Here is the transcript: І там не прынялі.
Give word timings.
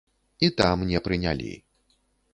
І 0.47 0.49
там 0.61 0.87
не 0.93 1.03
прынялі. 1.09 1.53